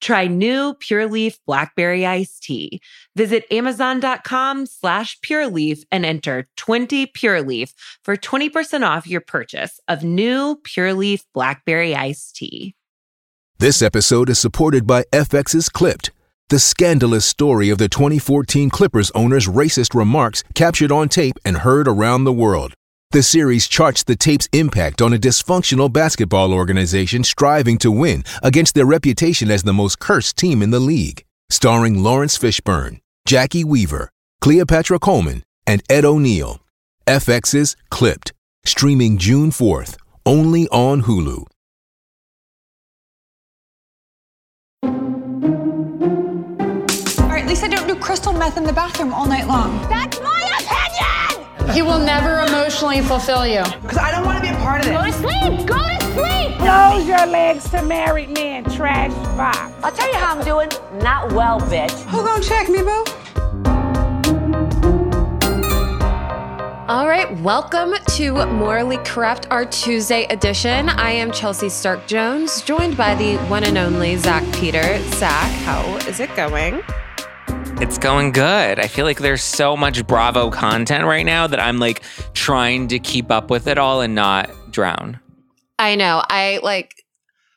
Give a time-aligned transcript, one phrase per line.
[0.00, 2.80] Try new Pure Leaf Blackberry Iced Tea.
[3.16, 9.80] Visit Amazon.com slash Pure Leaf and enter 20 Pure Leaf for 20% off your purchase
[9.88, 12.74] of new Pure Leaf Blackberry Iced Tea.
[13.58, 16.10] This episode is supported by FX's Clipped,
[16.48, 21.86] the scandalous story of the 2014 Clippers owner's racist remarks captured on tape and heard
[21.86, 22.72] around the world.
[23.12, 28.76] The series charts the tape's impact on a dysfunctional basketball organization striving to win against
[28.76, 31.24] their reputation as the most cursed team in the league.
[31.48, 36.60] Starring Laurence Fishburne, Jacki Weaver, Cleopatra Coleman, and Ed O'Neill.
[37.08, 38.32] FX's Clipped,
[38.64, 41.46] streaming June 4th, only on Hulu.
[47.18, 49.82] All right, at least I don't do crystal meth in the bathroom all night long.
[49.88, 50.69] That's my opinion!
[51.72, 53.62] He will never emotionally fulfill you.
[53.80, 55.68] Because I don't want to be a part of Go to sleep!
[55.68, 56.58] Go to sleep!
[56.58, 59.72] Close your legs to married men, trash box.
[59.84, 60.68] I'll tell you how I'm doing.
[61.00, 61.92] Not well, bitch.
[62.06, 63.04] Who gonna check me, boo?
[66.88, 70.88] All right, welcome to Morally Corrupt, our Tuesday edition.
[70.88, 75.00] I am Chelsea Stark Jones, joined by the one and only Zach Peter.
[75.12, 76.82] Zach, how is it going?
[77.80, 78.78] It's going good.
[78.78, 82.02] I feel like there's so much Bravo content right now that I'm like
[82.34, 85.18] trying to keep up with it all and not drown.
[85.78, 86.22] I know.
[86.28, 86.94] I like.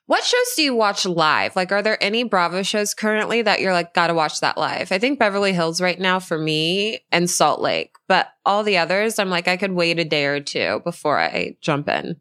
[0.06, 1.58] What shows do you watch live?
[1.58, 4.92] Like, are there any Bravo shows currently that you're like, gotta watch that live?
[4.94, 9.20] I think Beverly Hills right now for me and Salt Lake, but all the others,
[9.20, 12.18] I'm like, I could wait a day or two before I jump in.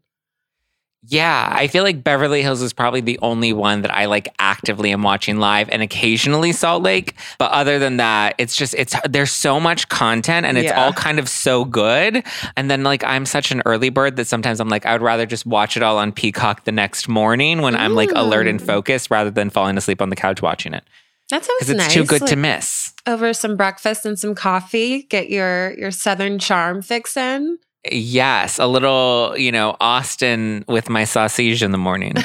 [1.08, 4.92] Yeah, I feel like Beverly Hills is probably the only one that I like actively
[4.92, 7.14] am watching live and occasionally Salt Lake.
[7.38, 10.80] But other than that, it's just it's there's so much content and it's Yeah.
[10.84, 12.24] all kind of so good.
[12.56, 15.26] And then like I'm such an early bird that sometimes I'm like I would rather
[15.26, 18.66] just watch it all on Peacock the next morning when I'm like alert and Mm.
[18.66, 20.84] focused rather than falling asleep on the couch watching it.
[21.30, 21.92] That sounds it's nice.
[21.92, 22.92] too good to miss.
[23.08, 25.02] over some breakfast and some coffee.
[25.02, 27.58] Get your your Southern charm fix in.
[27.90, 32.14] Yes, a little, you know, Austin with my sausage in the morning.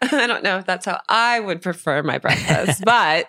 [0.00, 3.26] I don't know if that's how I would prefer my breakfast, but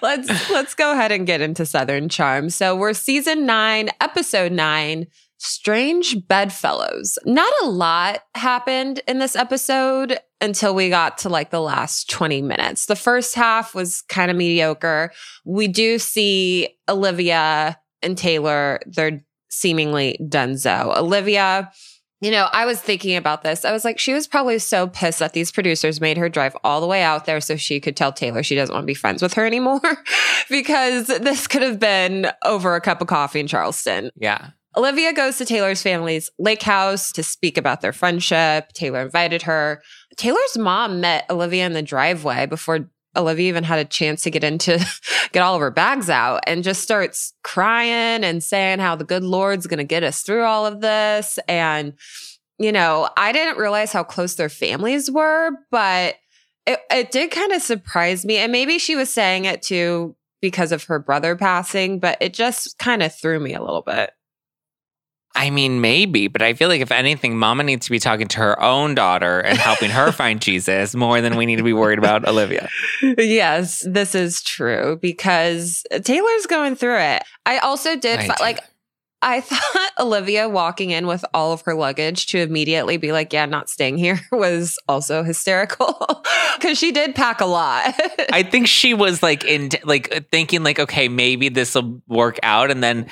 [0.00, 2.48] let's let's go ahead and get into Southern Charm.
[2.48, 5.08] So we're season nine, episode nine.
[5.44, 7.18] Strange Bedfellows.
[7.26, 12.42] Not a lot happened in this episode until we got to like the last 20
[12.42, 12.86] minutes.
[12.86, 15.10] The first half was kind of mediocre.
[15.44, 20.96] We do see Olivia and Taylor, they're seemingly donezo.
[20.96, 21.70] Olivia,
[22.20, 23.64] you know, I was thinking about this.
[23.64, 26.80] I was like, she was probably so pissed that these producers made her drive all
[26.80, 29.22] the way out there so she could tell Taylor she doesn't want to be friends
[29.22, 29.80] with her anymore
[30.48, 34.10] because this could have been over a cup of coffee in Charleston.
[34.16, 34.50] yeah.
[34.74, 38.72] Olivia goes to Taylor's family's lake house to speak about their friendship.
[38.72, 39.82] Taylor invited her.
[40.16, 44.44] Taylor's mom met Olivia in the driveway before Olivia even had a chance to get
[44.44, 44.84] into
[45.32, 49.24] get all of her bags out and just starts crying and saying how the good
[49.24, 51.94] Lord's going to get us through all of this and
[52.58, 56.16] you know, I didn't realize how close their families were, but
[56.64, 58.36] it, it did kind of surprise me.
[58.36, 62.78] And maybe she was saying it too because of her brother passing, but it just
[62.78, 64.10] kind of threw me a little bit.
[65.34, 68.38] I mean, maybe, but I feel like if anything, mama needs to be talking to
[68.38, 71.98] her own daughter and helping her find Jesus more than we need to be worried
[71.98, 72.68] about Olivia.
[73.00, 77.22] yes, this is true because Taylor's going through it.
[77.46, 78.60] I also did I fi- like
[79.22, 83.46] I thought Olivia walking in with all of her luggage to immediately be like, yeah,
[83.46, 85.96] not staying here was also hysterical
[86.58, 87.94] because she did pack a lot.
[88.32, 92.38] I think she was like in like uh, thinking like, okay, maybe this will work
[92.42, 92.70] out.
[92.70, 93.06] And then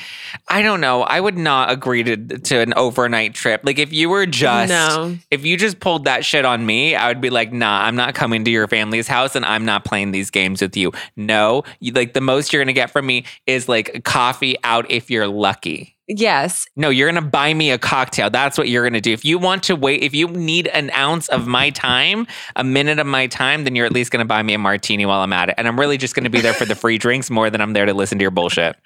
[0.48, 1.02] I don't know.
[1.02, 3.60] I would not agree to to an overnight trip.
[3.64, 5.16] Like if you were just No.
[5.30, 8.14] if you just pulled that shit on me, I would be like, nah, I'm not
[8.14, 10.92] coming to your family's house and I'm not playing these games with you.
[11.16, 15.10] No, you, like the most you're gonna get from me is like coffee out if
[15.10, 15.96] you're lucky.
[16.10, 16.66] Yes.
[16.76, 18.30] No, you're going to buy me a cocktail.
[18.30, 19.12] That's what you're going to do.
[19.12, 22.26] If you want to wait, if you need an ounce of my time,
[22.56, 25.06] a minute of my time, then you're at least going to buy me a martini
[25.06, 25.54] while I'm at it.
[25.56, 27.72] And I'm really just going to be there for the free drinks more than I'm
[27.72, 28.76] there to listen to your bullshit.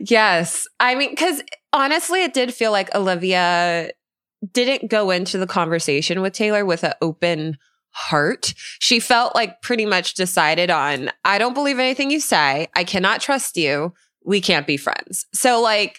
[0.00, 0.66] Yes.
[0.78, 1.42] I mean, because
[1.72, 3.90] honestly, it did feel like Olivia
[4.52, 7.58] didn't go into the conversation with Taylor with an open
[7.90, 8.54] heart.
[8.78, 12.68] She felt like pretty much decided on, I don't believe anything you say.
[12.74, 13.92] I cannot trust you.
[14.24, 15.26] We can't be friends.
[15.32, 15.98] So, like,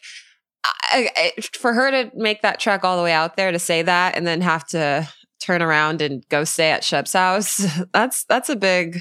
[0.64, 3.82] I, I, for her to make that trek all the way out there to say
[3.82, 5.08] that and then have to
[5.40, 9.00] turn around and go stay at Shep's house, that's that's a big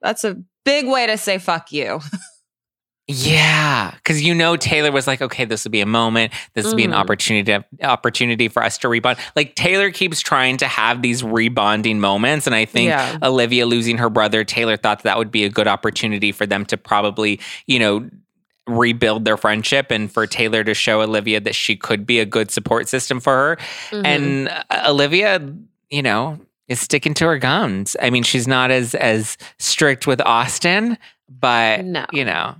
[0.00, 2.00] that's a big way to say fuck you.
[3.06, 6.32] Yeah, because you know Taylor was like, okay, this would be a moment.
[6.54, 6.96] This would be an Mhm.
[6.96, 9.18] opportunity to, opportunity for us to rebond.
[9.36, 13.18] Like Taylor keeps trying to have these rebonding moments, and I think Yeah.
[13.22, 16.78] Olivia losing her brother, Taylor thought that would be a good opportunity for them to
[16.78, 18.08] probably, you know,
[18.66, 22.50] rebuild their friendship and for Taylor to show Olivia that she could be a good
[22.50, 23.56] support system for her.
[23.90, 24.06] Mm-hmm.
[24.06, 25.54] And uh, Olivia,
[25.90, 26.38] you know,
[26.68, 27.96] is sticking to her guns.
[28.00, 30.96] I mean, she's not as as strict with Austin,
[31.28, 32.06] but No.
[32.12, 32.56] you know,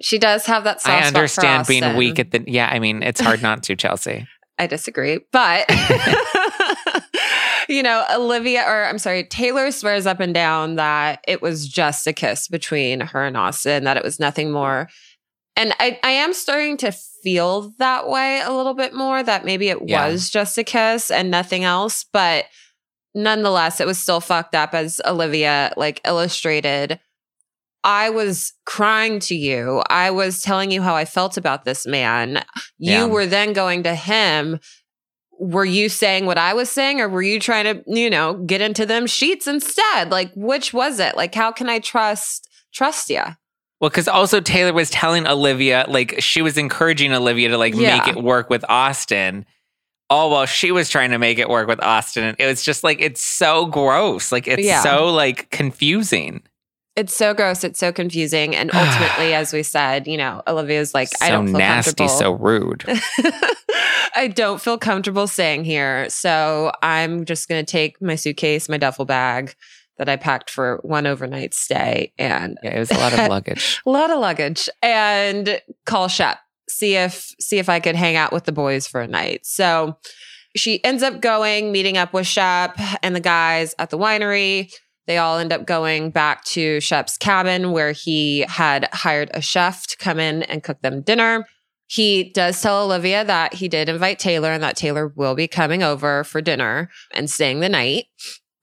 [0.00, 2.78] She does have that soft I spot for understand being weak at the yeah, I
[2.80, 4.26] mean, it's hard not to, Chelsea.
[4.58, 5.66] I disagree, but
[7.68, 12.06] you know, Olivia or I'm sorry, Taylor swears up and down that it was just
[12.06, 14.88] a kiss between her and Austin, that it was nothing more.
[15.58, 19.68] And I, I am starting to feel that way a little bit more, that maybe
[19.68, 20.08] it Yeah.
[20.08, 22.04] was just a kiss and nothing else.
[22.12, 22.46] But
[23.14, 27.00] nonetheless, it was still fucked up as Olivia like illustrated.
[27.84, 29.82] I was crying to you.
[29.90, 32.44] I was telling you how I felt about this man.
[32.78, 33.04] You Yeah.
[33.06, 34.60] were then going to him.
[35.40, 38.60] Were you saying what I was saying, or were you trying to, you know, get
[38.60, 40.10] into them sheets instead?
[40.10, 41.16] Like, which was it?
[41.16, 43.22] Like, how can I trust trust you?
[43.80, 47.98] Well, because also Taylor was telling Olivia, like she was encouraging Olivia to like Yeah.
[47.98, 49.46] make it work with Austin.
[50.10, 52.24] All while she was trying to make it work with Austin.
[52.24, 54.32] And it was just like it's so gross.
[54.32, 54.80] Like it's Yeah.
[54.82, 56.42] so like confusing.
[56.96, 57.62] It's so gross.
[57.62, 58.56] It's so confusing.
[58.56, 62.06] And ultimately, as we said, you know, Olivia's like, I so don't feel comfortable.
[62.06, 62.84] nasty, so rude.
[64.16, 66.08] I don't feel comfortable staying here.
[66.08, 69.54] So I'm just going to take my suitcase, my duffel bag
[69.98, 73.80] that I packed for one overnight stay and Yeah, it was a lot of luggage.
[73.86, 78.32] a lot of luggage and call Shep, see if see if I could hang out
[78.32, 79.44] with the boys for a night.
[79.44, 79.96] So
[80.56, 84.72] she ends up going, meeting up with Shep and the guys at the winery.
[85.06, 89.86] They all end up going back to Shep's cabin where he had hired a chef
[89.86, 91.46] to come in and cook them dinner.
[91.86, 95.82] He does tell Olivia that he did invite Taylor and that Taylor will be coming
[95.82, 98.04] over for dinner and staying the night.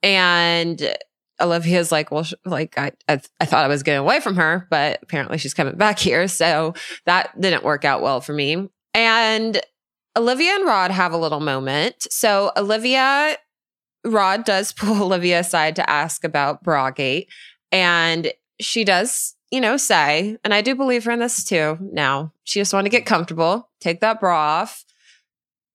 [0.04, 0.96] And
[1.42, 5.00] Olivia's like, well, like I, I, I thought I was getting away from her, but
[5.02, 6.28] apparently she's coming back here.
[6.28, 6.74] So
[7.06, 8.70] that didn't work out well for me.
[8.94, 9.62] And
[10.18, 12.08] Olivia and Rod have a little moment.
[12.10, 13.38] So Olivia,
[14.06, 17.28] Rod does pull Olivia aside to ask about Brawgate.
[17.72, 22.32] And she does, you know, say, and I do believe her in this too now,
[22.46, 24.86] she just wanted to get comfortable, take that bra off.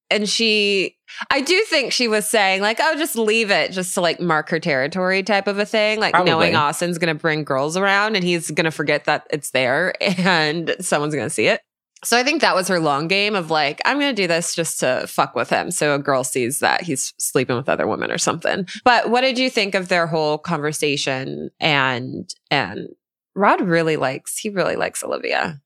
[0.09, 0.97] And she,
[1.31, 4.49] I do think she was saying, like, oh, just leave it just to like mark
[4.51, 6.01] her territory type of a thing.
[6.01, 6.31] Like Probably.
[6.31, 9.95] knowing Austin's going to bring girls around and he's going to forget that it's there
[10.01, 11.61] and someone's going to see it.
[12.03, 14.55] So I think that was her long game of like, I'm going to do this
[14.55, 15.71] just to fuck with him.
[15.71, 18.67] So a girl sees that he's sleeping with other women or something.
[18.85, 21.51] But what did you think of their whole conversation?
[21.61, 22.89] And, and
[23.35, 25.61] Rod really likes, he really likes Olivia.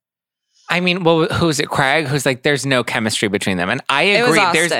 [0.70, 1.68] I mean, well, who's it?
[1.68, 4.40] Craig, who's like, there's no chemistry between them, and I agree.
[4.52, 4.72] There's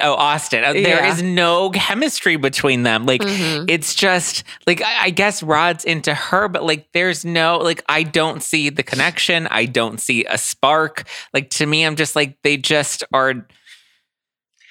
[0.00, 0.60] oh, Austin.
[0.62, 1.12] There Yeah.
[1.12, 3.06] is no chemistry between them.
[3.06, 3.64] Like, Mhm.
[3.70, 8.02] it's just like I, I guess Rod's into her, but like, there's no like, I
[8.02, 9.46] don't see the connection.
[9.46, 11.04] I don't see a spark.
[11.32, 13.46] Like to me, I'm just like they just are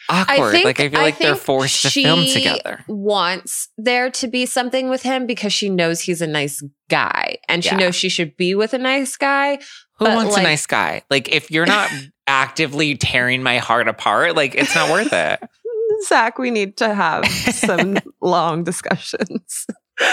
[0.09, 0.51] awkward.
[0.51, 2.83] think- like I feel I like they're forced to film she together.
[2.87, 7.63] Wants there to be something with him because she knows he's a nice guy and
[7.63, 7.77] she Yeah.
[7.77, 9.59] knows she should be with a nice guy.
[9.99, 11.03] Who but, wants like- a nice guy?
[11.09, 11.89] Like if you're not
[12.27, 15.39] actively tearing my heart apart, like it's not worth it.
[16.07, 19.65] Zach, we need to have some long discussions.
[19.99, 20.07] yeah,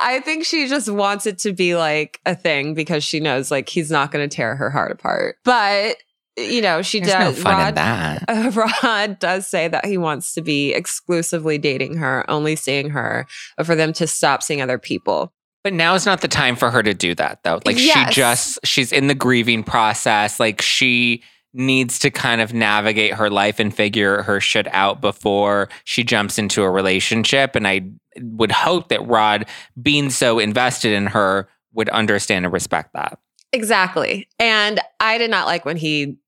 [0.00, 3.68] I think she just wants it to be like a thing because she knows like
[3.68, 5.36] he's not going to tear her heart apart.
[5.44, 5.96] But
[6.36, 7.36] you know, she There's does.
[7.36, 8.24] no fun Rod, in that.
[8.28, 13.26] uh, Rod does say that he wants to be exclusively dating her, only seeing her,
[13.64, 15.32] for them to stop seeing other people.
[15.64, 17.60] But now is not the time for her to do that though.
[17.64, 18.08] Like Yes.
[18.08, 20.38] she just she's in the grieving process.
[20.40, 21.22] Like she
[21.54, 26.38] needs to kind of navigate her life and figure her shit out before she jumps
[26.38, 27.56] into a relationship.
[27.56, 29.46] And I would hope that Rod,
[29.80, 33.18] being so invested in her, would understand and respect that.
[33.52, 34.28] Exactly.
[34.38, 36.18] And I did not like when he,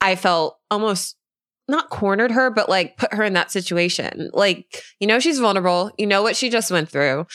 [0.00, 1.16] I felt almost
[1.68, 4.30] not cornered her, but like put her in that situation.
[4.34, 5.92] Like, you know, she's vulnerable.
[5.98, 7.26] You know what she just went through.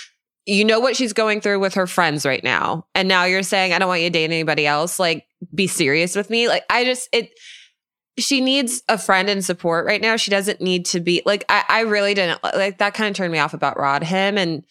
[0.46, 2.88] You know what she's going through with her friends right now.
[2.96, 5.00] And now you're saying, I don't want you to date anybody else.
[5.00, 6.48] Like, be serious with me.
[6.48, 7.32] Like, I just, it,
[8.18, 10.16] she needs a friend and support right now.
[10.16, 13.32] She doesn't need to be like, I, I really didn't like that kind of turned
[13.32, 14.64] me off about Rod, him and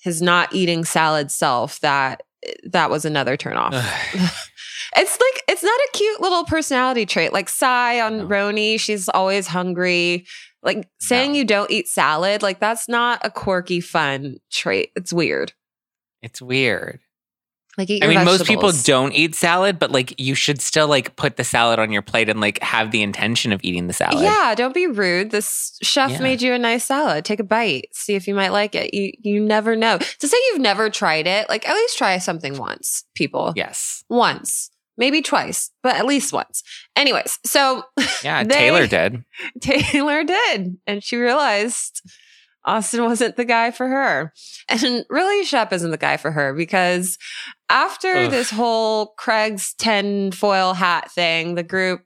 [0.00, 1.80] his not eating salad self.
[1.80, 2.22] That,
[2.64, 3.74] that was another turn off.
[4.96, 7.32] It's like it's not a cute little personality trait.
[7.32, 8.26] Like Sai on No.
[8.26, 10.26] Roni, she's always hungry.
[10.62, 11.38] Like saying No.
[11.38, 14.90] you don't eat salad, like that's not a quirky, fun trait.
[14.94, 15.52] It's weird.
[16.22, 17.00] It's weird.
[17.78, 21.16] Like I your mean, most people don't eat salad, but like you should still like
[21.16, 24.22] put the salad on your plate and like have the intention of eating the salad.
[24.22, 25.30] Yeah, don't be rude.
[25.30, 26.20] This chef Yeah.
[26.20, 27.24] made you a nice salad.
[27.24, 28.92] Take a bite, see if you might like it.
[28.92, 29.96] You you never know.
[29.98, 33.54] To say you've never tried it, like at least try something once, people.
[33.56, 34.04] Yes.
[34.10, 34.70] Once.
[35.00, 36.62] Maybe twice, but at least once.
[36.94, 37.82] Anyways, so
[38.22, 38.44] Yeah.
[38.44, 39.24] They- Taylor did.
[39.60, 40.76] Taylor did.
[40.86, 42.02] And she realized
[42.66, 44.32] Austin wasn't the guy for her.
[44.68, 47.16] And really, Shep isn't the guy for her because
[47.70, 48.30] after Ugh.
[48.30, 52.02] this whole Craig's 10 foil hat thing, the group,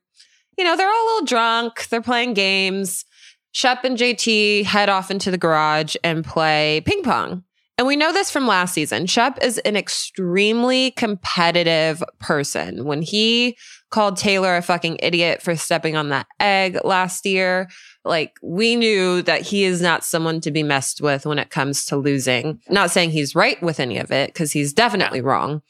[0.57, 3.05] you know, they're all a little drunk, they're playing games.
[3.51, 7.43] Shep and JT head off into the garage and play ping pong.
[7.77, 9.07] And we know this from last season.
[9.07, 12.85] Shep is an extremely competitive person.
[12.85, 13.57] When he
[13.91, 17.69] called Taylor a fucking idiot for stepping on that egg last year,
[18.05, 21.85] like we knew that he is not someone to be messed with when it comes
[21.87, 22.61] to losing.
[22.71, 25.61] Not saying he's right with any of it because he's definitely wrong.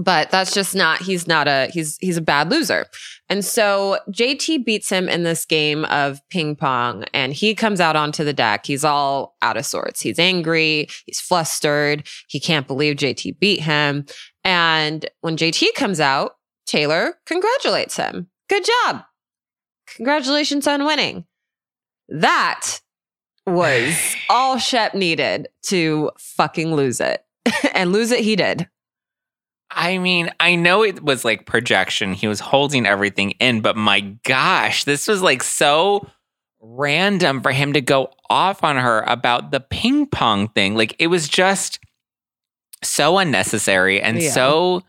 [0.00, 2.86] But that's just not he's not a he's he's a bad loser.
[3.28, 7.96] And so JT beats him in this game of ping pong and he comes out
[7.96, 8.64] onto the deck.
[8.64, 10.00] He's all out of sorts.
[10.00, 14.06] He's angry, he's flustered, he can't believe JT beat him.
[14.44, 16.36] And when JT comes out,
[16.66, 18.28] Taylor congratulates him.
[18.48, 19.02] Good job.
[19.96, 21.24] Congratulations on winning.
[22.08, 22.80] That
[23.46, 27.24] was all Shep needed to fucking lose it.
[27.74, 28.68] and lose it he did.
[29.70, 32.14] I mean, I know it was like projection.
[32.14, 36.08] He was holding everything in, but my gosh, this was like so
[36.60, 40.74] random for him to go off on her about the ping pong thing.
[40.74, 41.78] Like it was just
[42.82, 44.30] so unnecessary and Yeah.
[44.30, 44.82] so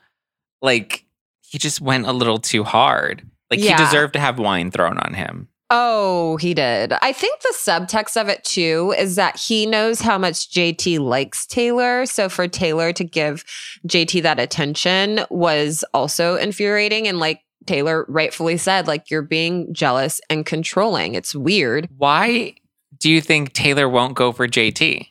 [0.62, 1.06] like
[1.42, 3.24] he just went a little too hard.
[3.52, 3.78] Like Yeah.
[3.78, 5.50] he deserved to have wine thrown on him.
[5.72, 6.94] Oh, he did.
[6.94, 11.46] I think the subtext of it too is that he knows how much JT likes
[11.46, 12.08] Taylor.
[12.08, 13.46] So for Taylor to give
[13.88, 17.08] JT that attention was also infuriating.
[17.08, 21.14] And like Taylor rightfully said, like you're being jealous and controlling.
[21.14, 21.88] It's weird.
[21.98, 22.56] Why
[22.98, 25.08] do you think Taylor won't go for JT?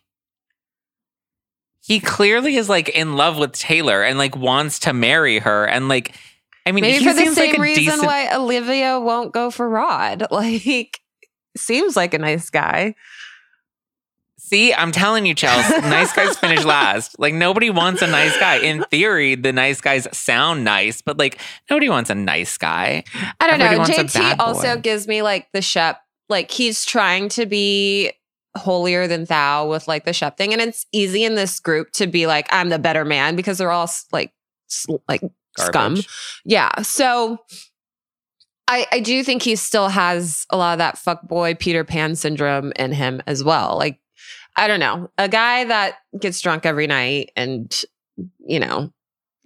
[1.81, 5.67] He clearly is like in love with Taylor and like wants to marry her.
[5.67, 6.17] And like,
[6.69, 8.03] I mean, Maybe for the same like reason decent.
[8.03, 10.27] why Olivia won't go for Rod.
[10.31, 11.01] Like,
[11.57, 12.95] seems like a nice guy.
[14.37, 17.19] See, I'm telling you, Chelsea, nice guys finish last.
[17.19, 18.59] Like nobody wants a nice guy.
[18.59, 23.03] In theory, the nice guys sound nice, but like nobody wants a nice guy.
[23.41, 24.05] I don't Everybody know.
[24.05, 28.13] JT also gives me like the Shep, like he's trying to be
[28.57, 30.53] holier than thou with like the Shep thing.
[30.53, 33.71] And it's easy in this group to be like, I'm the better man because they're
[33.71, 34.33] all like,
[35.09, 35.23] like,
[35.59, 35.97] scum.
[36.45, 36.83] Yeah.
[36.83, 37.38] So
[38.69, 42.15] I, I do think he still has a lot of that fuck boy Peter Pan
[42.15, 43.77] syndrome in him as well.
[43.79, 43.99] Like,
[44.57, 47.75] I don't know, a guy that gets drunk every night and,
[48.41, 48.93] you know,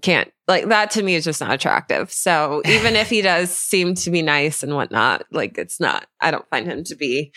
[0.02, 2.11] can't like that to me is just not attractive.
[2.11, 6.31] So even if he does seem to be nice and whatnot, like it's not, I
[6.31, 7.33] don't find him to be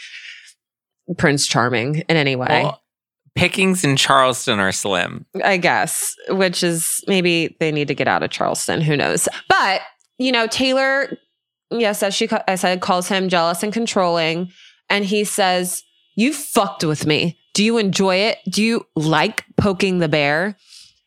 [1.17, 2.63] Prince Charming in any way.
[2.63, 2.81] Well,
[3.35, 5.25] pickings in Charleston are slim.
[5.43, 8.81] I guess, which is maybe they need to get out of Charleston.
[8.81, 9.27] Who knows?
[9.49, 9.81] But
[10.17, 11.17] you know, Taylor,
[11.69, 14.51] yes, as she, I said, calls him jealous and controlling,
[14.89, 15.83] and he says,
[16.15, 17.37] "You fucked with me.
[17.53, 18.39] Do you enjoy it?
[18.49, 20.57] Do you like poking the bear?"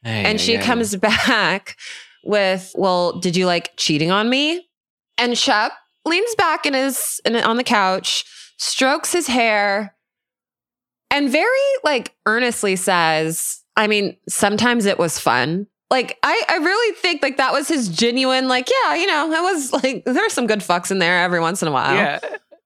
[0.05, 0.95] and she comes
[1.27, 1.77] back
[2.25, 4.69] with, "Well, did you like cheating on me?"
[5.17, 5.73] And Shep
[6.05, 8.25] leans back in his in, on the couch,
[8.59, 9.95] strokes his hair,
[11.11, 11.49] and very
[11.85, 15.67] like earnestly says, I mean, sometimes it was fun.
[15.91, 19.43] Like I, I really think like that was his genuine, like, yeah, you know, it
[19.43, 21.95] was like there were some good fucks in there every once in a while.
[21.95, 22.21] Yeah.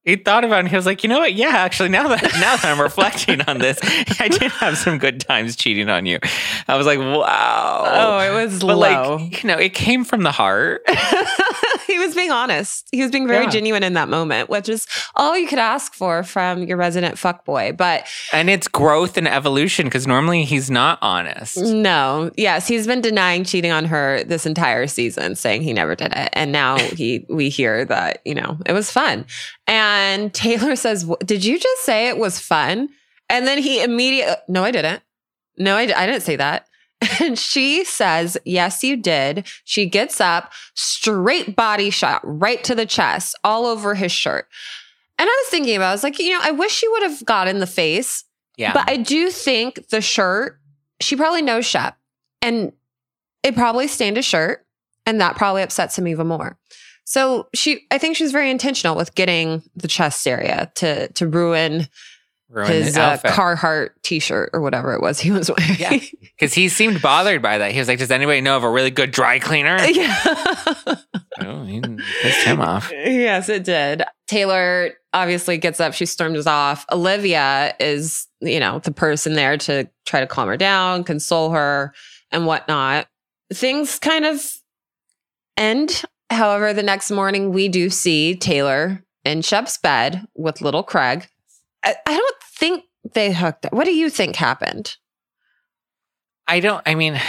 [0.04, 1.34] He thought about it and he was like, you know what?
[1.34, 3.78] Yeah, actually, now that now that I'm reflecting on this,
[4.20, 6.18] I did have some good times cheating on you.
[6.66, 7.84] I was like, wow.
[7.86, 9.16] Oh, it was but low.
[9.16, 10.82] like, you know, it came from the heart.
[11.86, 12.88] he was being honest.
[12.92, 13.50] He was being very Yeah.
[13.50, 17.76] genuine in that moment, which is all you could ask for from your resident fuckboy.
[17.76, 21.56] But And it's growth and evolution because normally he's not honest.
[21.58, 26.12] no, yes, he's been denying cheating on her this entire season, saying he never did
[26.14, 26.28] it.
[26.32, 29.26] And now he we hear that, you know, it was fun.
[29.66, 32.88] And Taylor says, Did you just say it was fun?
[33.28, 35.02] And then he immediately, No, I didn't.
[35.58, 36.66] No, I, I didn't say that.
[37.20, 39.46] And she says, Yes, you did.
[39.64, 44.48] She gets up, straight body shot right to the chest, all over his shirt.
[45.18, 47.24] And I was thinking about, I was like, you know, I wish she would have
[47.24, 48.24] got in the face.
[48.56, 48.72] Yeah.
[48.72, 50.58] But I do think the shirt,
[51.00, 51.96] she probably knows Shep.
[52.40, 52.72] And
[53.42, 54.66] it probably stained his shirt.
[55.06, 56.58] And that probably upsets him even more.
[57.04, 61.88] So she I think she's very intentional with getting the chest area to to ruin
[62.66, 63.18] his uh.
[63.18, 65.76] Carhartt t-shirt or whatever it was he was wearing.
[65.78, 65.98] Yeah.
[66.38, 67.70] Because he seemed bothered by that.
[67.70, 69.76] He was like, Does anybody know of a really good dry cleaner?
[69.84, 70.18] yeah.
[71.40, 71.80] oh, he
[72.20, 72.90] pissed him off.
[72.90, 74.02] yes, it did.
[74.26, 76.84] Taylor obviously gets up, she storms off.
[76.90, 81.92] Olivia is, you know, the person there to try to calm her down, console her,
[82.32, 83.06] and whatnot.
[83.52, 84.42] Things kind of
[85.56, 86.02] end.
[86.30, 91.28] However, the next morning we do see Taylor in Shep's bed with little Craig.
[91.84, 92.84] I, I don't think
[93.14, 93.72] they hooked up.
[93.72, 94.96] What do you think happened?
[96.46, 97.20] I don't, I mean,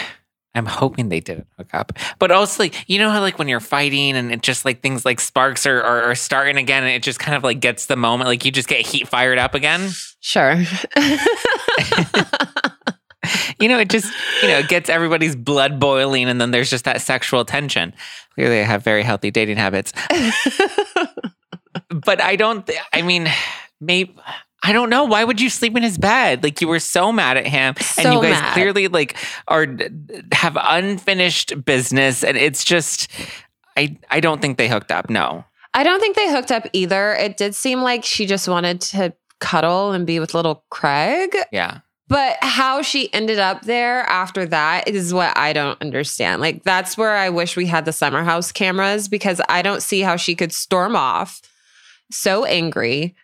[0.56, 1.94] I'm hoping they didn't hook up.
[2.20, 5.06] But also, like, you know how, like, when you're fighting and it just, like, things
[5.06, 7.96] like sparks are, are, are starting again and it just kind of, like, gets the
[7.96, 9.92] moment, like, you just get heat fired up again?
[10.20, 10.62] Sure.
[13.60, 16.84] You know, it just, you know, it gets everybody's blood boiling and then there's just
[16.84, 17.94] that sexual tension.
[18.36, 19.94] Clearly, I have very healthy dating habits.
[21.90, 23.30] but I don't, th- I mean,
[23.86, 24.16] maybe.
[24.66, 25.04] I don't know.
[25.04, 26.42] Why would you sleep in his bed?
[26.42, 28.54] Like you were so mad at him, and you guys mad.
[28.54, 29.18] clearly like
[29.50, 29.68] are
[30.32, 33.12] have unfinished business, and it's just,
[33.76, 35.10] I I don't think they hooked up.
[35.10, 37.14] No, I don't think they hooked up either.
[37.14, 41.36] It did seem like she just wanted to cuddle and be with little Craig.
[41.52, 46.40] yeah, But how she ended up there after that is what I don't understand.
[46.40, 50.00] Like, that's where I wish we had the summer house cameras because I don't see
[50.00, 51.42] how she could storm off
[52.10, 53.16] so angry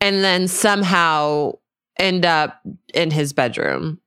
[0.00, 1.52] and then somehow
[1.98, 2.60] end up
[2.94, 4.00] in his bedroom.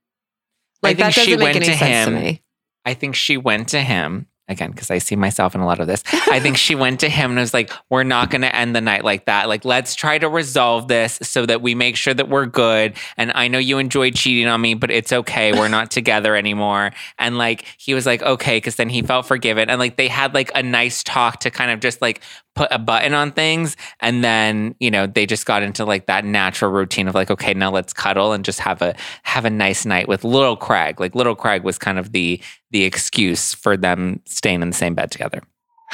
[0.82, 2.22] I Like, think that she doesn't make went any to sense to him.
[2.22, 2.42] me.
[2.84, 5.86] I think she went to him again because I see myself in a lot of
[5.86, 6.02] this.
[6.28, 8.80] I think she went to him and was like, "We're not going to end the
[8.80, 9.48] night like that.
[9.48, 12.94] Like, let's try to resolve this so that we make sure that we're good.
[13.16, 15.52] And I know you enjoyed cheating on me, but it's okay.
[15.52, 19.68] We're not together anymore." And like he was like, "Okay," because then he felt forgiven.
[19.70, 22.22] And like they had like a nice talk to kind of just like
[22.60, 23.74] put a button on things.
[24.00, 27.54] And then you know they just got into like that natural routine of like, okay,
[27.54, 31.00] now let's cuddle and just have a have a nice night with little Craig.
[31.00, 32.38] Like little Craig was kind of the
[32.70, 35.42] the excuse for them staying in the same bed together.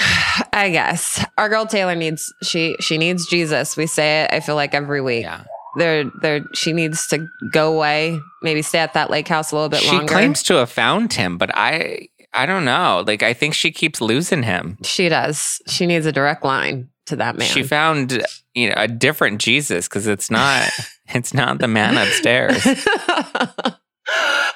[0.52, 3.76] I guess our girl Taylor needs she she needs Jesus.
[3.76, 4.30] We say it.
[4.32, 5.22] I feel like every week.
[5.22, 5.44] Yeah.
[5.76, 8.18] There there she needs to go away.
[8.42, 10.08] Maybe stay at that lake house a little bit She longer.
[10.08, 13.02] She claims to have found him, but I I don't know.
[13.06, 14.76] Like I think she keeps losing him.
[14.82, 15.60] she does.
[15.66, 17.48] She needs a direct line to that man.
[17.48, 18.22] She found
[18.54, 20.68] you know a different Jesus because it's not
[21.08, 22.62] it's not the man upstairs.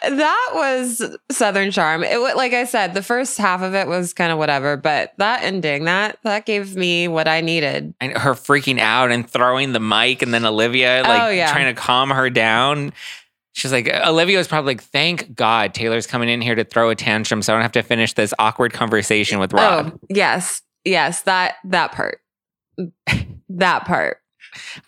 [0.02, 2.04] that was Southern Charm.
[2.04, 5.42] It like I said, the first half of it was kind of whatever, but that
[5.42, 7.94] ending that that gave me what I needed.
[8.00, 11.52] And her freaking out and throwing the mic, and then Olivia like Oh, yeah.
[11.52, 12.92] trying to calm her down.
[13.52, 16.94] She's like, Olivia was probably like, thank God Taylor's coming in here to throw a
[16.94, 19.92] tantrum so I don't have to finish this awkward conversation with oh, Rod.
[19.92, 22.20] Oh yes, yes that that part,
[23.48, 24.18] that part.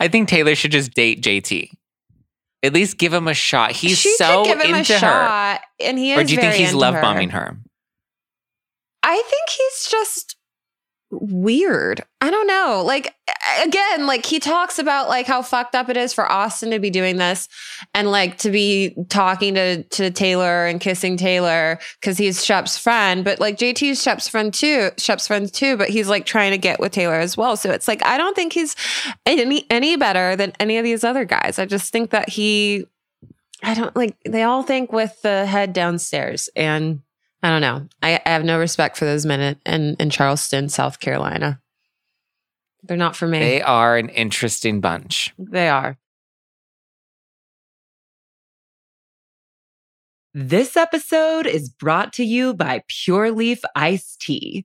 [0.01, 1.71] I think Taylor should just date JT.
[2.63, 3.73] At least give him a shot.
[3.73, 5.01] He's she so give him into a her.
[5.01, 6.19] shot, and he is.
[6.19, 7.01] Or do you think he's love her.
[7.01, 7.59] bombing her?
[9.03, 10.37] I think he's just
[11.13, 12.03] weird.
[12.21, 12.83] I don't know.
[12.85, 13.15] Like
[13.63, 16.91] again, like he talks about like how fucked up it is for Austin to be
[16.91, 17.49] doing this
[17.95, 23.25] and like to be talking to to Taylor and kissing Taylor cuz he's Shep's friend,
[23.25, 26.81] but like JT's Shep's friend too, Shep's friend too, but he's like trying to get
[26.81, 27.57] with Taylor as well.
[27.57, 28.75] So it's like I don't think he's
[29.27, 31.59] any any better than any of these other guys.
[31.59, 32.87] I just think that he
[33.63, 37.01] I don't like they all think with the head downstairs and
[37.43, 37.89] I don't know.
[38.03, 41.61] I, I have no respect for those men in, in, in Charleston, South Carolina.
[42.85, 43.39] They're not for me.
[43.39, 45.33] They are an interesting bunch.
[45.39, 45.99] They are.
[50.35, 54.65] This episode is brought to you by Pure Leaf Iced Tea.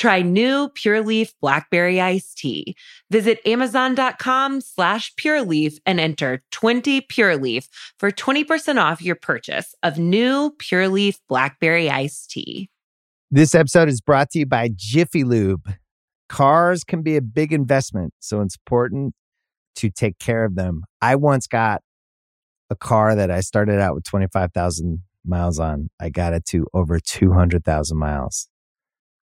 [0.00, 2.74] Try new Pure Leaf Blackberry Iced Tea.
[3.10, 9.74] Visit Amazon.com slash Pure Leaf and enter 20 Pure Leaf for 20% off your purchase
[9.82, 12.70] of new Pure Leaf Blackberry Iced Tea.
[13.30, 15.70] This episode is brought to you by Jiffy Lube.
[16.30, 19.12] Cars can be a big investment, so it's important
[19.74, 20.84] to take care of them.
[21.02, 21.82] I once got
[22.70, 25.90] a car that I started out with 25,000 miles on.
[26.00, 28.49] I got it to over 200,000 miles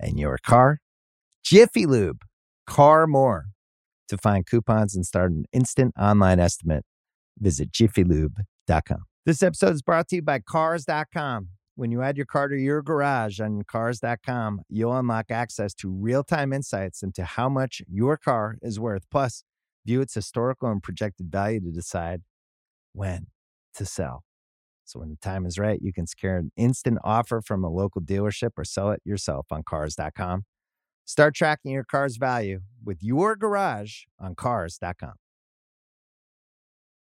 [0.00, 0.78] and your car.
[1.44, 2.22] Jiffy Lube,
[2.66, 3.46] car more.
[4.08, 6.84] To find coupons and start an instant online estimate,
[7.38, 9.04] visit jiffylube.com.
[9.24, 11.48] This episode is brought to you by Cars.com.
[11.76, 16.24] When you add your car to your garage on Cars.com, you'll unlock access to real
[16.24, 19.04] time insights into how much your car is worth.
[19.10, 19.44] Plus,
[19.86, 22.22] view its historical and projected value to decide
[22.92, 23.28] when
[23.74, 24.24] to sell.
[24.90, 28.00] So when the time is right, you can secure an instant offer from a local
[28.00, 30.46] dealership or sell it yourself on cars.com.
[31.04, 35.14] Start tracking your car's value with your garage on cars.com.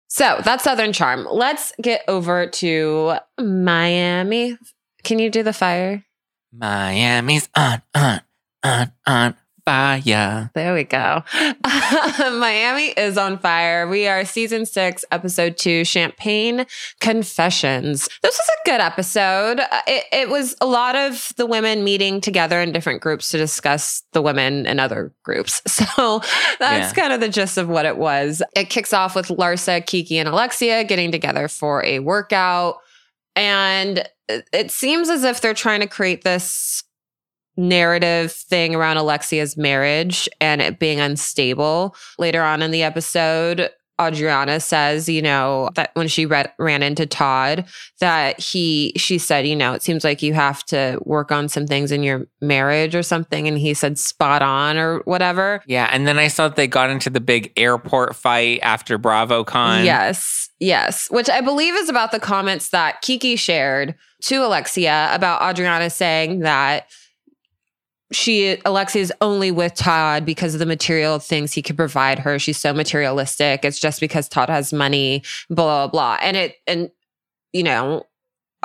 [0.09, 1.27] So that's Southern Charm.
[1.31, 4.57] Let's get over to Miami.
[5.03, 6.03] Can you do the fire?
[6.51, 8.21] Miami's on, on,
[8.63, 9.35] on, on
[9.71, 10.49] fire.
[10.55, 11.23] There we go.
[12.39, 13.85] Miami is on fire.
[13.85, 16.65] We are season six, episode two, Champagne
[17.01, 18.07] Confessions.
[18.23, 19.59] This was a good episode.
[19.59, 23.37] Uh, It, it was a lot of the women meeting together in different groups to
[23.37, 25.61] discuss the women in other groups.
[25.97, 26.21] So
[26.59, 27.01] that's Yeah.
[27.01, 28.41] kind of the gist of what it was.
[28.55, 32.77] It kicks off with Larsa, Kiki, and Alexia getting together for a workout.
[33.35, 36.83] And it seems as if they're trying to create this
[37.57, 41.95] narrative thing around Alexia's marriage and it being unstable.
[42.17, 47.07] Later on in the episode, Adriana says, you know, that when she read, ran into
[47.07, 47.65] Todd,
[47.99, 51.65] that he, she said, you know, it seems like you have to work on some
[51.65, 53.47] things in your marriage or something.
[53.47, 55.63] And he said, spot on or whatever.
[55.65, 59.83] Yeah, and then I saw that they got into the big airport fight after BravoCon.
[59.83, 61.09] Yes, yes.
[61.09, 66.39] Which I believe is about the comments that Kiki shared to Alexia about Adriana saying
[66.39, 66.87] that
[68.11, 72.39] she Alexia is only with Todd because of the material things he could provide her.
[72.39, 73.65] She's so materialistic.
[73.65, 76.17] It's just because Todd has money, blah blah blah.
[76.21, 76.89] And it and
[77.53, 78.05] you know,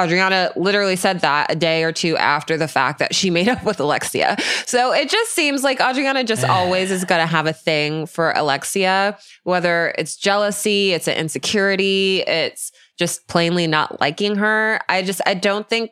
[0.01, 3.65] Adriana literally said that a day or two after the fact that she made up
[3.65, 4.37] with Alexia.
[4.67, 8.33] So it just seems like Adriana just always is going to have a thing for
[8.33, 14.81] Alexia, whether it's jealousy, it's an insecurity, it's just plainly not liking her.
[14.89, 15.91] I just, I don't think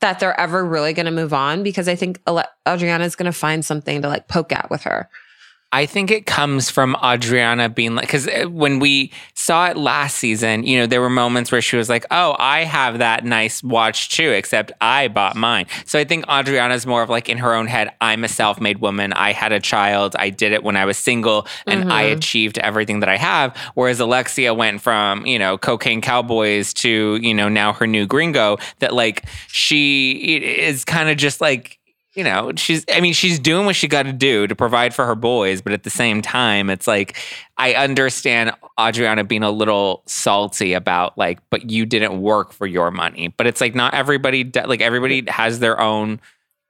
[0.00, 2.20] that they're ever really going to move on because I think
[2.66, 5.08] Adriana is going to find something to like poke at with her.
[5.70, 10.16] I think it comes from Adriana being like, because uh, when we saw it last
[10.16, 13.62] season, you know, there were moments where she was like, oh, I have that nice
[13.62, 15.66] watch too, except I bought mine.
[15.84, 18.78] So I think Adriana's more of like in her own head, I'm a self made
[18.78, 19.12] woman.
[19.12, 20.16] I had a child.
[20.18, 22.18] I did it when I was single and I mm-hmm.
[22.18, 23.54] achieved everything that I have.
[23.74, 28.56] Whereas Alexia went from, you know, cocaine cowboys to, you know, now her new gringo,
[28.78, 30.12] that like she
[30.60, 31.77] is kind of just like,
[32.18, 35.06] you know, she's, I mean, she's doing what she got to do to provide for
[35.06, 37.16] her boys, but at the same time, it's like,
[37.56, 42.90] I understand Adriana being a little salty about like, but you didn't work for your
[42.90, 43.28] money.
[43.28, 46.20] But it's like, not everybody, like, everybody has their own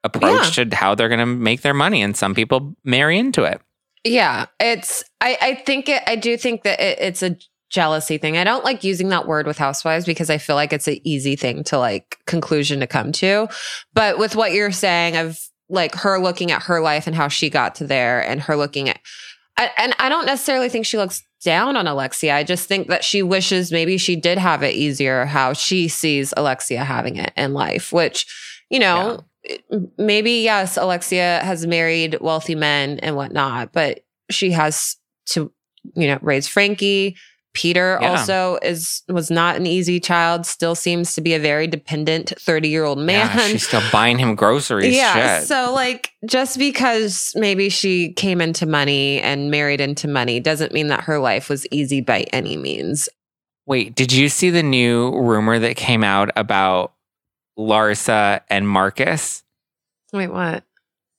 [0.04, 2.02] approach to how they're going to make their money.
[2.02, 3.62] And some people marry into it.
[4.04, 5.02] Yeah, it's.
[5.20, 6.02] I I think it.
[6.06, 7.36] I do think that it, it's a
[7.70, 8.36] jealousy thing.
[8.36, 11.36] I don't like using that word with housewives because I feel like it's an easy
[11.36, 13.48] thing to like conclusion to come to.
[13.92, 17.50] But with what you're saying of like her looking at her life and how she
[17.50, 19.00] got to there, and her looking at,
[19.56, 22.34] I, and I don't necessarily think she looks down on Alexia.
[22.34, 26.32] I just think that she wishes maybe she did have it easier how she sees
[26.36, 28.26] Alexia having it in life, which
[28.70, 29.24] you know.
[29.96, 34.00] Maybe yes, Alexia has married wealthy men and whatnot, but
[34.30, 35.50] she has to,
[35.94, 37.16] you know, raise Frankie,
[37.58, 38.10] Peter Yeah.
[38.12, 42.98] also is was not an easy child, still seems to be a very dependent 30-year-old
[42.98, 43.26] man.
[43.36, 44.94] Yeah, she's still buying him groceries.
[44.94, 45.40] Yeah.
[45.40, 45.48] Shit.
[45.48, 50.86] So, like, just because maybe she came into money and married into money doesn't mean
[50.86, 53.08] that her life was easy by any means.
[53.66, 56.92] Wait, did you see the new rumor that came out about
[57.58, 59.42] Larsa and Marcus?
[60.12, 60.62] Wait, what?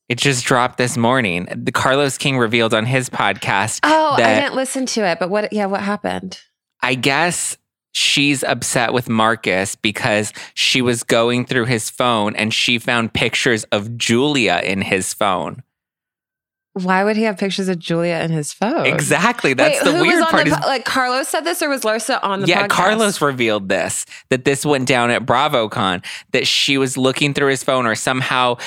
[0.09, 1.47] It just dropped this morning.
[1.55, 5.53] The Carlos King revealed on his podcast Oh, I didn't listen to it, but what?
[5.53, 6.39] Yeah, what happened?
[6.81, 7.57] I guess
[7.91, 13.65] she's upset with Marcus because she was going through his phone and she found pictures
[13.65, 15.61] of Julia in his phone.
[16.73, 18.85] Why would he have pictures of Julia in his phone?
[18.85, 19.53] Exactly.
[19.53, 20.45] That's Wait, the weird was on part.
[20.45, 22.69] the is- like Carlos said this, or was Larsa on the yeah, podcast?
[22.69, 27.63] Carlos revealed this that this went down at BravoCon that she was looking through his
[27.63, 28.57] phone or somehow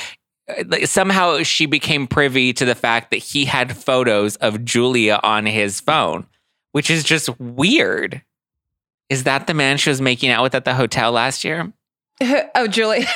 [0.66, 5.46] like, somehow she became privy to the fact that he had photos of Julia on
[5.46, 6.26] his phone,
[6.72, 8.22] which is just weird.
[9.08, 11.72] Is that the man she was making out with at the hotel last year?
[12.54, 13.06] oh, Julia.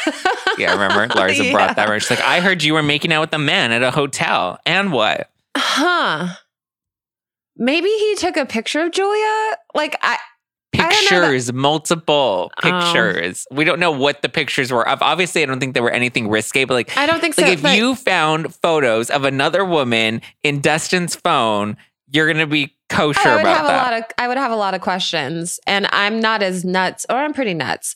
[0.58, 1.06] Yeah, remember?
[1.14, 1.52] Larsa Yeah.
[1.52, 1.88] brought that.
[1.88, 2.02] Right?
[2.02, 4.58] She's like, I heard you were making out with a man at a hotel.
[4.66, 5.30] And what?
[5.56, 6.28] huh?
[7.56, 9.56] Maybe he took a picture of Julia.
[9.74, 10.18] Like I.
[10.80, 12.70] I don't know that- Pictures, multiple Oh.
[12.92, 13.46] pictures.
[13.50, 15.02] We don't know what the pictures were of.
[15.02, 17.42] Obviously, I don't think they were anything risque, but like, I don't think so.
[17.42, 21.76] like if but- you found photos of another woman in Dustin's phone,
[22.10, 23.74] you're gonna be kosher I would about have that.
[23.74, 27.04] a lot of I would have a lot of questions, and I'm not as nuts,
[27.10, 27.94] or I'm pretty nuts.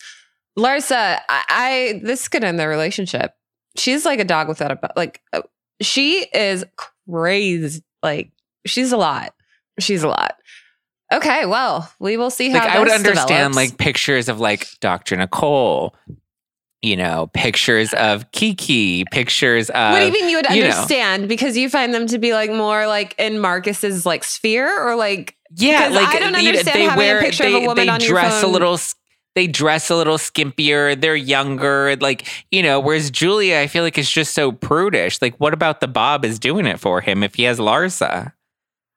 [0.58, 3.32] Larsa, I, I this could end their relationship.
[3.76, 5.20] She's like a dog without a like.
[5.32, 5.42] uh,
[5.80, 6.64] She is
[7.08, 7.82] crazy.
[8.02, 8.32] Like
[8.66, 9.32] she's a lot.
[9.78, 10.34] She's a lot.
[11.12, 12.58] Okay, well, we will see how.
[12.60, 13.56] like I would understand develops.
[13.56, 15.16] like pictures of like Dr.
[15.16, 15.94] Nicole,
[16.82, 20.68] you know, pictures of Kiki, pictures of What do you mean you would you know.
[20.70, 21.28] understand?
[21.28, 25.36] Because you find them to be like more like in Marcus's like sphere, or like
[25.56, 27.92] Yeah, like I don't know, understand they a wear picture of they, a woman they
[27.92, 28.52] on your dress a phone.
[28.52, 28.78] little
[29.34, 33.96] they dress a little skimpier, they're younger, like, you know, whereas Julia I feel like
[33.98, 35.20] is just so prudish.
[35.20, 38.32] Like what about the Bob is doing it for him if he has Larsa?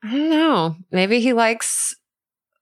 [0.04, 0.76] I don't know.
[0.92, 1.96] Maybe he likes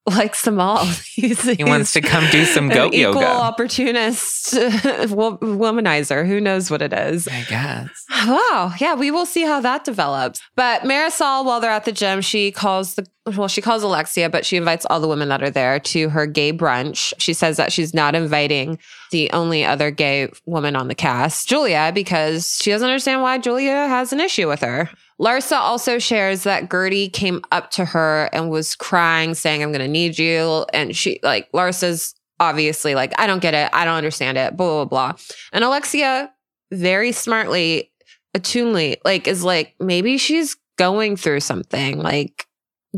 [0.10, 0.86] likes them all.
[1.14, 3.28] He's, He wants to come do some goat equal yoga.
[3.28, 6.26] opportunist womanizer.
[6.28, 7.28] Who knows what it is?
[7.28, 7.90] I guess.
[8.10, 8.74] Wow.
[8.80, 10.42] Yeah, we will see how that develops.
[10.56, 13.06] But Marisol, while they're at the gym, she calls the
[13.38, 16.26] well, she calls Alexia, but she invites all the women that are there to her
[16.26, 17.14] gay brunch.
[17.20, 18.80] She says that she's not inviting
[19.12, 23.88] the only other gay woman on the cast, Julia, because she doesn't understand why Julia
[23.88, 24.90] has an issue with her.
[25.22, 29.88] Larsa also shares that Guerdy came up to her and was crying, saying, I'm gonna
[29.88, 30.66] need you.
[30.74, 34.84] And she like Larsa's obviously like, I don't get it, I don't understand it, blah,
[34.84, 35.20] blah, blah.
[35.54, 36.32] And Alexia
[36.72, 37.92] very smartly
[38.34, 42.00] attunely like is like maybe she's going through something.
[42.00, 42.48] Like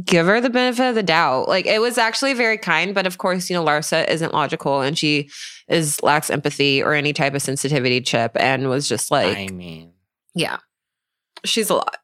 [0.03, 1.49] give her the benefit of the doubt.
[1.49, 4.97] Like it was actually very kind but of course you know larsa isn't logical and
[4.97, 5.29] she
[5.67, 9.91] is lacks empathy or any type of sensitivity chip and was just like I mean,
[10.35, 10.57] yeah
[11.45, 11.97] she's a lot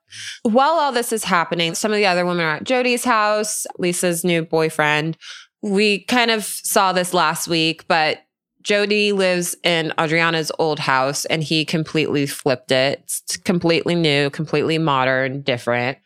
[0.43, 4.23] while all this is happening some of the other women are at jody's house lisa's
[4.23, 5.17] new boyfriend
[5.61, 8.19] we kind of saw this last week but
[8.61, 12.99] Jody lives in Adriana's old house and he completely flipped it.
[13.03, 15.97] It's completely new, completely modern, different.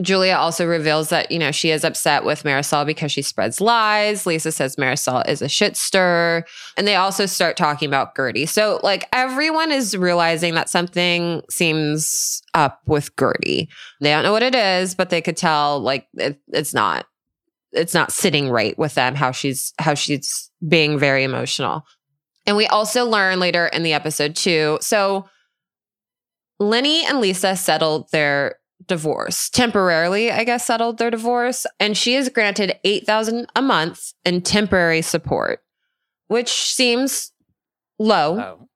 [0.00, 4.26] Julia also reveals that, you know, she is upset with Marisol because she spreads lies.
[4.26, 6.44] Lisa says Marisol is a shit stir.
[6.76, 8.48] And they also start talking about Guerdy.
[8.48, 13.68] So, like, everyone is realizing that something seems up with Guerdy.
[14.00, 17.06] They don't know what it is, but they could tell, like, it, it's not.
[17.72, 21.84] It's not sitting right with them how she's how she's being very emotional.
[22.44, 24.78] And we also learn later in the episode too.
[24.80, 25.28] So
[26.58, 31.66] Lenny and Lisa settled their divorce temporarily, I guess, settled their divorce.
[31.78, 35.62] And she is granted 8000 a month in temporary support,
[36.28, 37.32] which seems
[37.98, 38.68] low oh.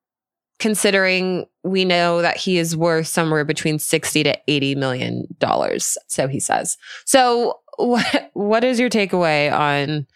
[0.58, 5.96] considering we know that he is worth somewhere between 60 to 80 million dollars.
[6.06, 6.76] So he says.
[7.06, 10.06] So what what is your takeaway on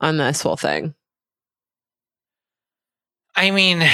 [0.00, 0.94] on this whole thing?
[3.34, 3.86] I mean,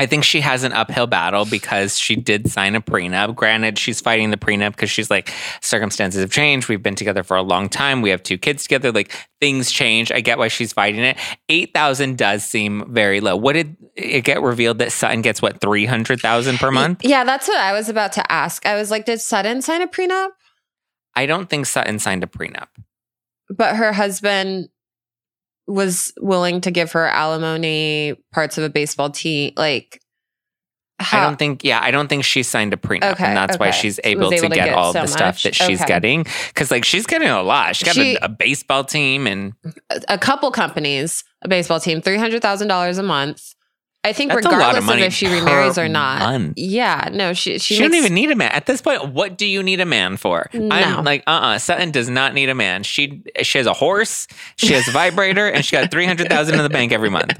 [0.00, 3.34] I think she has an uphill battle because she did sign a prenup.
[3.34, 6.70] Granted, she's fighting the prenup because she's like, circumstances have changed.
[6.70, 8.00] We've been together for a long time.
[8.00, 8.92] We have two kids together.
[8.92, 10.10] Like things change.
[10.10, 11.18] I get why she's fighting it.
[11.50, 13.36] 8,000 does seem very low.
[13.36, 17.04] What did it get revealed that Sutton gets what, 300,000 per month?
[17.04, 18.64] Yeah, that's what I was about to ask.
[18.64, 20.30] I was like, did Sutton sign a prenup?
[21.14, 22.68] I don't think Sutton signed a prenup.
[23.50, 24.70] But her husband
[25.70, 29.52] was willing to give her alimony, parts of a baseball team.
[29.56, 30.00] Like,
[31.12, 33.70] I don't think, yeah, I don't think she signed a prenup, Okay, and that's why
[33.70, 35.86] she's able, able to to get, get all so the stuff that she's Okay.
[35.88, 36.26] getting.
[36.48, 37.74] Because like she's getting a lot.
[37.74, 39.54] She's got She- a, a baseball team, and
[39.90, 43.54] a- a couple companies, a baseball team, three hundred thousand dollars a month.
[44.02, 46.20] I think That's lot of regardless of, if she remarries or not.
[46.20, 46.54] month.
[46.56, 49.12] Yeah, no, she she, she, don't even need a man at this point.
[49.12, 50.48] What do you need a man for?
[50.54, 50.74] No.
[50.74, 52.82] I'm like, uh, uh Sutton does not need a man.
[52.82, 56.54] She she has a horse, she has a vibrator, and she got three hundred thousand
[56.54, 57.34] in the bank every month.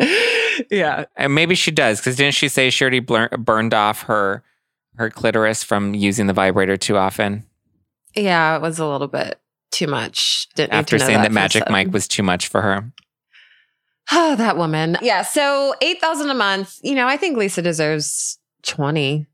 [0.70, 1.06] yeah.
[1.16, 4.42] And maybe she does because didn't she say she already blur- burned off her
[4.96, 7.46] her clitoris from using the vibrator too often
[8.14, 10.48] Yeah, it was a little bit too much.
[10.56, 12.92] Didn't need after to know saying that, from Magic Mike was too much for her?
[14.12, 14.96] Oh, that woman.
[15.02, 15.22] Yeah.
[15.22, 16.78] So eight thousand a month.
[16.82, 19.26] You know, I think Lisa deserves twenty.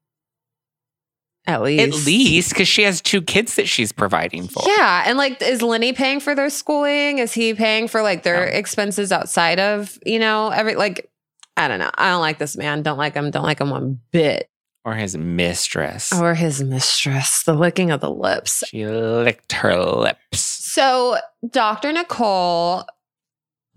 [1.48, 2.00] At least.
[2.00, 4.64] At least because she has two kids that she's providing for.
[4.66, 5.04] Yeah.
[5.06, 7.18] And like, is Lenny paying for their schooling?
[7.18, 8.52] Is he paying for like their No.
[8.52, 11.08] expenses outside of, you know, every like
[11.56, 11.90] I don't know.
[11.94, 12.82] I don't like this man.
[12.82, 13.30] Don't like him.
[13.30, 14.50] Don't like him one bit.
[14.84, 16.12] Or his mistress.
[16.12, 17.44] Or his mistress.
[17.44, 18.62] The licking of the lips.
[18.68, 20.40] she licked her lips.
[20.40, 21.16] So,
[21.48, 21.92] Dr.
[21.92, 22.84] Nicole,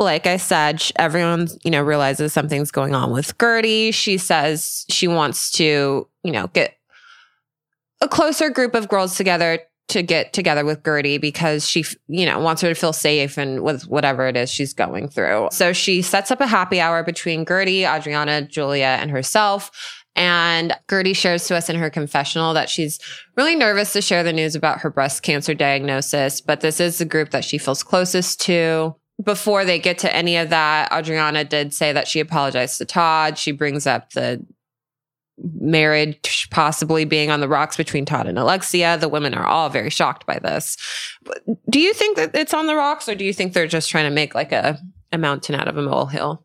[0.06, 3.94] like I said, everyone, you know, realizes something's going on with Guerdy.
[3.94, 6.76] She says she wants to, you know, get
[8.02, 9.60] a closer group of girls together
[9.90, 13.62] to get together with Guerdy because she, you know, wants her to feel safe and
[13.62, 15.50] with whatever it is she's going through.
[15.52, 19.72] So she sets up a happy hour between Guerdy, Adriana, Julia, and herself.
[20.16, 23.00] And Guerdy shares to us in her confessional that she's
[23.36, 27.06] really nervous to share the news about her breast cancer diagnosis, but this is the
[27.06, 28.96] group that she feels closest to.
[29.24, 33.38] Before they get to any of that, Adriana did say that she apologized to Todd.
[33.38, 34.46] She brings up the
[35.60, 38.98] marriage possibly being on the rocks between Todd and Alexia.
[38.98, 40.78] The women are all very shocked by this.
[41.70, 44.10] Do you think that it's on the rocks, or do you think they're just trying
[44.10, 44.80] to make like a,
[45.12, 46.44] a mountain out of a molehill?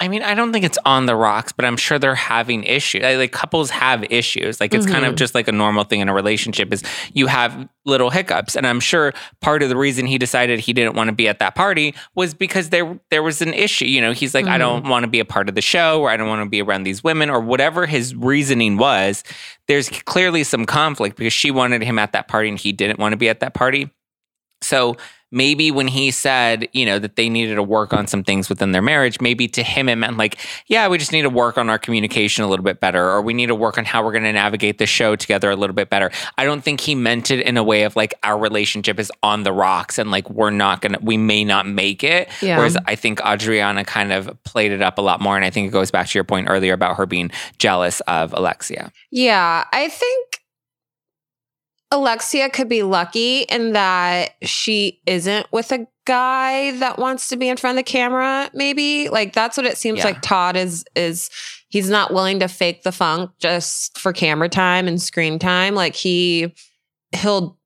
[0.00, 3.02] I mean, I don't think it's on the rocks, but I'm sure they're having issues.
[3.02, 4.60] Like, couples have issues.
[4.60, 5.18] Like it's kind of Mhm.
[5.18, 8.56] just like a normal thing in a relationship is you have little hiccups.
[8.56, 11.38] And I'm sure part of the reason he decided he didn't want to be at
[11.38, 13.84] that party was because there there was an issue.
[13.84, 16.10] You know, he's like, I don't want to be a part of the show or
[16.10, 19.22] I don't want to be around these women or whatever his reasoning was.
[19.68, 23.12] There's clearly some conflict because she wanted him at that party and he didn't want
[23.12, 23.90] to be at that party.
[24.62, 24.96] So
[25.30, 28.70] maybe when he said, you know, that they needed to work on some things within
[28.70, 30.38] their marriage, maybe to him it meant like,
[30.68, 33.34] yeah, we just need to work on our communication a little bit better, or we
[33.34, 35.90] need to work on how we're going to navigate the show together a little bit
[35.90, 36.12] better.
[36.38, 39.42] I don't think he meant it in a way of like our relationship is on
[39.42, 42.28] the rocks and like we're not going to, we may not make it.
[42.40, 42.56] Yeah.
[42.56, 45.34] Whereas I think Adriana kind of played it up a lot more.
[45.34, 48.32] And I think it goes back to your point earlier about her being jealous of
[48.34, 48.92] Alexia.
[49.10, 50.33] Yeah, I think
[51.94, 57.48] Alexia could be lucky in that she isn't with a guy that wants to be
[57.48, 60.04] in front of the camera maybe like that's what it seems Yeah.
[60.06, 61.30] like Todd is is
[61.68, 65.94] he's not willing to fake the funk just for camera time and screen time like
[65.94, 66.52] he
[67.12, 67.58] he'll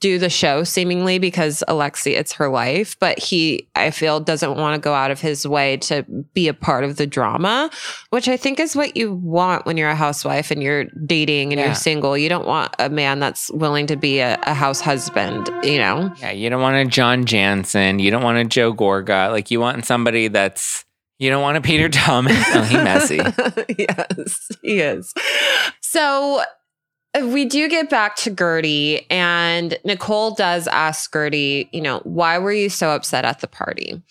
[0.00, 4.74] do the show seemingly because Alexia it's her life but he I feel doesn't want
[4.74, 6.02] to go out of his way to
[6.34, 7.70] be a part of the drama
[8.10, 11.60] which I think is what you want when you're a housewife and you're dating and
[11.60, 11.66] Yeah.
[11.66, 12.16] you're single.
[12.16, 16.12] You don't want a man that's willing to be a, a house husband, you know?
[16.18, 17.98] Yeah, you don't want a John Jansen.
[17.98, 19.30] You don't want a Joe Gorga.
[19.30, 20.84] Like you want somebody that's
[21.18, 22.36] you don't want a Peter Thomas.
[22.54, 23.16] Oh, he messy.
[23.78, 25.12] yes, he is.
[25.80, 26.42] So
[27.22, 32.52] we do get back to Guerdy, and Nicole does ask Guerdy, you know, why were
[32.52, 34.02] you so upset at the party?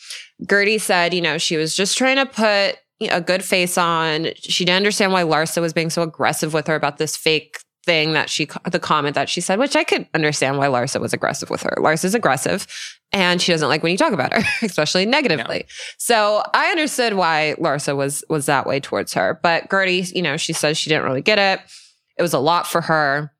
[0.43, 2.77] Guerdy said, you know, she was just trying to put
[3.11, 4.29] a good face on.
[4.35, 8.13] She didn't understand why Larsa was being so aggressive with her about this fake thing
[8.13, 11.49] that she, the comment that she said, which I could understand why Larsa was aggressive
[11.49, 11.75] with her.
[11.79, 12.65] Larsa's aggressive
[13.13, 15.65] and she doesn't like when you talk about her, especially negatively.
[15.97, 19.39] So I understood why Larsa was was that way towards her.
[19.43, 21.59] But Guerdy, you know, she says she didn't really get it.
[22.17, 23.31] It was a lot for her.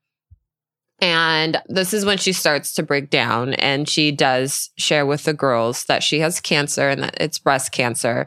[1.00, 5.34] And this is when she starts to break down and she does share with the
[5.34, 8.26] girls that she has cancer and that it's breast cancer.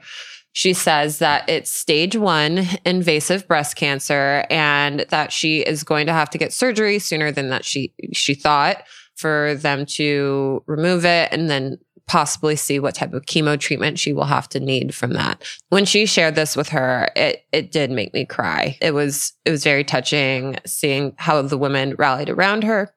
[0.52, 6.14] She says that it's stage one invasive breast cancer and that she is going to
[6.14, 8.84] have to get surgery sooner than that she she thought
[9.16, 11.78] for them to remove it and then
[12.08, 15.44] possibly see what type of chemo treatment she will have to need from that.
[15.70, 18.78] When she shared this with her, it it did make me cry.
[18.82, 22.94] It was it was very touching seeing how the women rallied around her.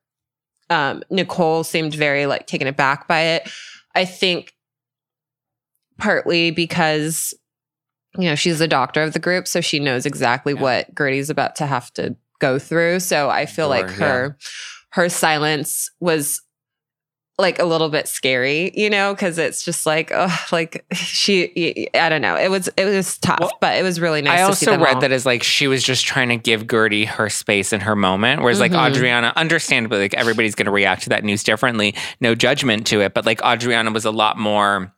[0.70, 3.50] Um, Nicole seemed very like taken aback by it.
[3.94, 4.54] I think
[5.98, 7.34] partly because
[8.16, 11.56] you know she's the doctor of the group, so she knows exactly what Guerdy's about
[11.56, 13.00] to have to go through.
[13.00, 14.06] So I feel like Sure, yeah.
[14.06, 14.38] her
[14.92, 16.42] her silence was
[17.40, 22.08] like a little bit scary, you know, because it's just like, oh, like she, I
[22.08, 22.36] don't know.
[22.36, 24.40] It was it was tough, Well, but it was really nice.
[24.40, 25.00] I to see also read all.
[25.00, 28.42] that as like she was just trying to give Guerdy her space and her moment.
[28.42, 28.90] Whereas like Mhm.
[28.90, 31.94] Adriana, understandably, like everybody's going to react to that news differently.
[32.20, 34.92] No judgment to it, but like Adriana was a lot more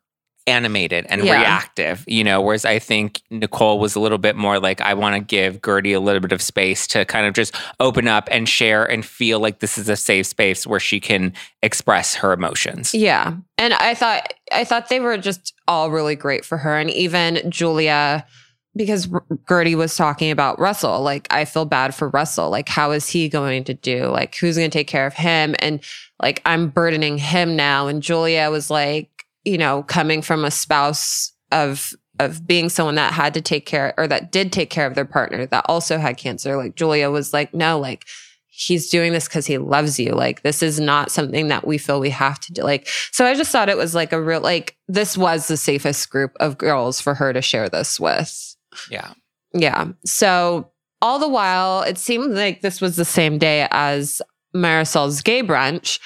[0.47, 1.39] animated and Yeah.
[1.41, 2.41] reactive, you know.
[2.41, 5.95] Whereas I think Nicole was a little bit more like I want to give Guerdy
[5.95, 9.41] a little bit of space to kind of just open up and share and feel
[9.41, 11.33] like this is a safe space where she can
[11.63, 12.93] express her emotions.
[12.95, 13.35] Yeah.
[13.59, 17.51] And I thought I thought they were just all really great for her and even
[17.51, 18.27] Julia
[18.75, 23.07] because Guerdy was talking about Russell like I feel bad for Russell like how is
[23.09, 25.81] he going to do like who's going to take care of him and
[26.23, 29.09] like I'm burdening him now and Julia was like
[29.45, 33.95] you know coming from a spouse of of being someone that had to take care
[33.97, 37.33] or that did take care of their partner that also had cancer like Julia was
[37.33, 38.07] like no like
[38.55, 40.13] he's doing this because he loves you.
[40.13, 42.63] Like this is not something that we feel we have to do.
[42.63, 46.11] Like so, I just thought it was like a real like this was the safest
[46.11, 48.57] group of girls for her to share this with.
[48.91, 49.13] Yeah.
[49.55, 49.89] Yeah.
[50.05, 50.71] So
[51.01, 54.23] all the while, it seemed like this was the same day as
[54.55, 55.99] Marisol's gay brunch.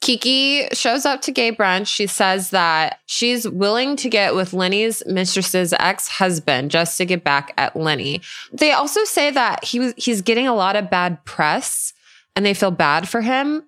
[0.00, 1.88] Kiki shows up to gay brunch.
[1.88, 7.52] She says that she's willing to get with Lenny's mistress's ex-husband just to get back
[7.58, 8.20] at Lenny.
[8.52, 11.92] They also say that he was he's getting a lot of bad press
[12.36, 13.64] and they feel bad for him.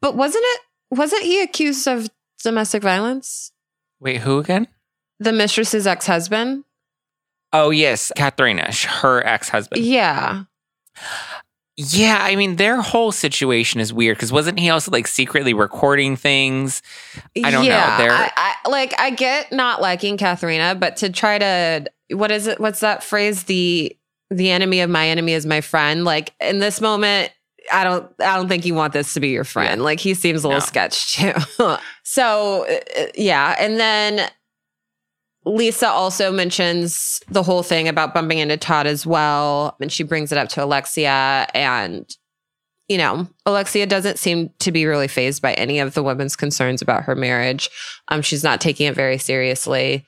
[0.00, 0.60] But wasn't it
[0.90, 2.08] wasn't he accused of
[2.42, 3.52] domestic violence?
[4.00, 4.66] Wait, who again?
[5.20, 6.64] The mistress's ex-husband?
[7.52, 9.84] Oh yes, Katharina, her ex-husband.
[9.84, 10.44] Yeah.
[11.80, 16.16] Yeah, I mean their whole situation is weird because wasn't he also like secretly recording
[16.16, 16.82] things?
[17.44, 17.94] I don't know.
[17.98, 18.32] They're- I,
[18.64, 22.58] I, like I get not liking Katharina, but to try to what is it?
[22.58, 23.44] What's that phrase?
[23.44, 23.96] The
[24.28, 26.04] the enemy of my enemy is my friend.
[26.04, 27.32] Like in this moment,
[27.72, 29.80] I don't I don't think you want this to be your friend.
[29.84, 30.66] Like he seems a little No.
[30.66, 31.32] sketch too.
[32.02, 34.28] so uh, yeah, and then
[35.48, 39.76] Lisa also mentions the whole thing about bumping into Todd as well.
[39.80, 41.46] And she brings it up to Alexia.
[41.54, 42.08] And,
[42.88, 46.82] you know, Alexia doesn't seem to be really phased by any of the women's concerns
[46.82, 47.70] about her marriage.
[48.08, 50.04] Um, she's not taking it very seriously.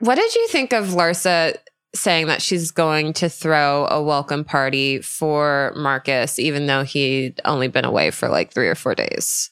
[0.00, 1.56] What did you think of Larsa
[1.94, 7.68] saying that she's going to throw a welcome party for Marcus, even though he'd only
[7.68, 9.50] been away for like three or four days?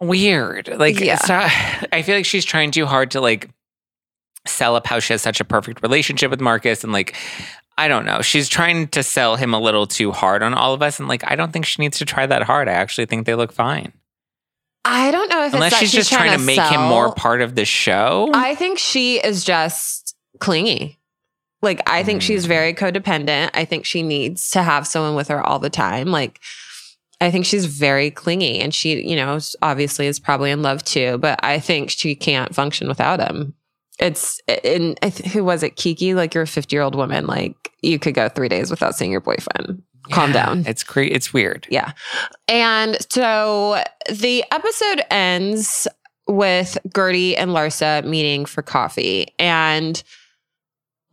[0.00, 0.68] weird.
[0.68, 1.18] Like Yeah.
[1.28, 1.50] not,
[1.92, 3.48] I feel like she's trying too hard to like
[4.48, 7.14] sell up how she has such a perfect relationship with Marcus and like
[7.78, 8.22] I don't know.
[8.22, 11.22] She's trying to sell him a little too hard on all of us and like
[11.30, 12.68] I don't think she needs to try that hard.
[12.68, 13.92] I actually think they look fine.
[14.84, 17.64] I don't know if Unless she's just trying, to make him more part of the
[17.64, 18.30] show.
[18.32, 20.98] I think she is just clingy.
[21.60, 22.48] Like I think she's Mm.
[22.48, 23.50] very codependent.
[23.54, 26.08] I think she needs to have someone with her all the time.
[26.12, 26.40] Like
[27.20, 31.18] I think she's very clingy and she, you know, obviously is probably in love too,
[31.18, 33.54] but I think she can't function without him.
[33.98, 34.96] It's in
[35.32, 35.76] who was it?
[35.76, 39.20] Kiki, like you're a 50-year-old woman, like you could go 3 days without seeing your
[39.20, 39.82] boyfriend.
[40.12, 40.64] Calm down.
[40.66, 41.66] It's cre- it's weird.
[41.70, 41.92] Yeah.
[42.46, 45.88] And so the episode ends
[46.28, 49.28] with Guerdy and Larsa meeting for coffee.
[49.38, 50.02] And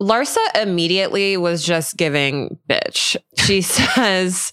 [0.00, 3.16] Larsa immediately was just giving bitch.
[3.38, 4.52] She says,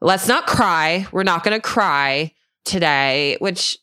[0.00, 1.06] let's not cry.
[1.12, 2.32] We're not going to cry
[2.64, 3.76] today, which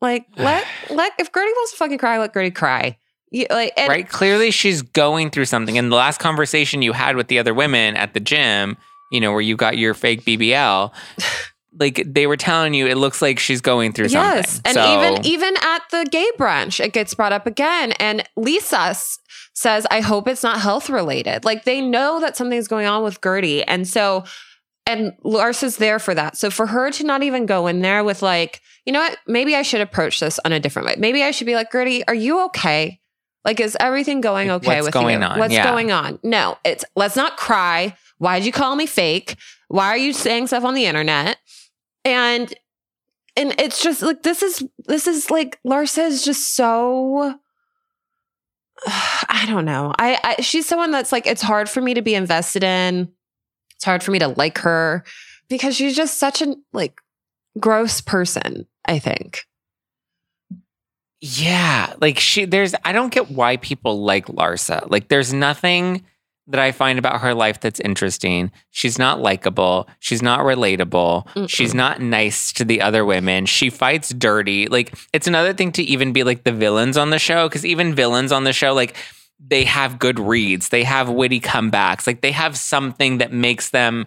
[0.00, 2.98] like let let if Guerdy wants to fucking cry, let Guerdy cry.
[3.36, 4.08] You, like and right?
[4.08, 5.76] Clearly, she's going through something.
[5.78, 8.76] And the last conversation you had with the other women at the gym,
[9.12, 10.92] you know, where you got your fake BBL,
[11.78, 14.62] like they were telling you, it looks like she's going through Yes, something.
[14.64, 17.92] and So- even even at the gay brunch, it gets brought up again.
[17.92, 19.18] And Lisa s-
[19.52, 23.20] says, "I hope it's not health related." Like they know that something's going on with
[23.20, 24.24] Guerdy, and so
[24.88, 26.36] and Larsa's there for that.
[26.36, 29.18] So for her to not even go in there with like, you know what?
[29.26, 30.94] Maybe I should approach this on a different way.
[30.96, 33.00] Maybe I should be like, Guerdy, are you okay?
[33.46, 35.26] Like, is everything going okay what's with going you?
[35.26, 35.38] on?
[35.38, 35.64] What's Yeah.
[35.70, 36.18] going on?
[36.22, 37.96] No, it's let's not cry.
[38.18, 39.36] Why'd you call me fake?
[39.68, 41.38] Why are you saying stuff on the internet?
[42.04, 42.52] And
[43.36, 47.38] and it's just like this is this is like Larsa is just so
[48.86, 49.94] I don't know.
[49.98, 53.12] I, I she's someone that's like it's hard for me to be invested in.
[53.76, 55.04] It's hard for me to like her
[55.48, 57.00] because she's just such a like
[57.60, 59.44] gross person, I think.
[61.20, 64.90] Yeah, like she there's I don't get why people like Larsa.
[64.90, 66.04] Like there's nothing
[66.48, 68.52] that I find about her life that's interesting.
[68.70, 73.46] She's not likable, she's not relatable, she's not nice to the other women.
[73.46, 74.68] She fights dirty.
[74.68, 77.94] Like it's another thing to even be like the villains on the show cuz even
[77.94, 78.94] villains on the show like
[79.40, 80.68] they have good reads.
[80.68, 82.06] They have witty comebacks.
[82.06, 84.06] Like they have something that makes them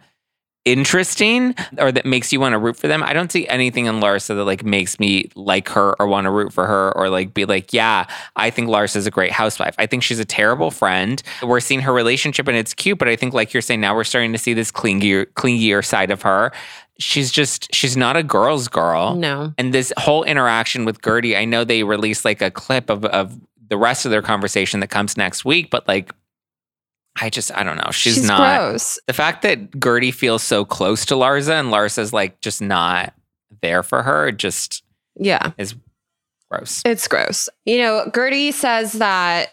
[0.66, 3.02] interesting or that makes you want to root for them.
[3.02, 6.32] I don't see anything in Larsa that like makes me like her or want to
[6.32, 8.06] root for her or like be like, yeah,
[8.36, 9.76] I think Larsa's a great housewife.
[9.78, 11.22] I think she's a terrible friend.
[11.42, 14.04] We're seeing her relationship and it's cute, but I think like you're saying now we're
[14.04, 16.52] starting to see this clingier clingier side of her.
[17.00, 19.16] She's just she's not a girl's girl.
[19.16, 19.54] No.
[19.58, 23.40] And this whole interaction with Guerdy, I know they released like a clip of of
[23.70, 26.12] the rest of their conversation that comes next week, but like
[27.22, 27.92] I just I don't know.
[27.92, 29.00] She's, She's not gross.
[29.08, 33.14] the fact that Guerdy feels so close to Larsa and Larsa's like just not
[33.62, 34.84] there for her just
[35.18, 35.52] Yeah.
[35.58, 35.76] is
[36.50, 36.82] gross.
[36.86, 37.50] It's gross.
[37.66, 39.50] You know, Guerdy says that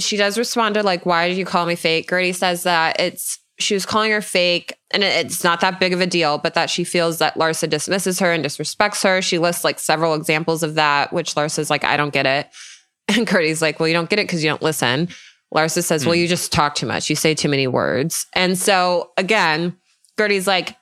[0.00, 2.08] she does respond to like, why did you call me fake?
[2.08, 6.00] Guerdy says that it's she was calling her fake and it's not that big of
[6.00, 9.20] a deal, but that she feels that Larsa dismisses her and disrespects her.
[9.20, 12.48] She lists like several examples of that, which Larsa's like, I don't get it.
[13.10, 15.08] And Guerdy's like, well, you don't get it because you don't listen.
[15.54, 17.08] Larsa says, well, you just talk too much.
[17.08, 18.26] You say too many words.
[18.34, 19.76] And so again,
[20.18, 20.76] Guerdy's like,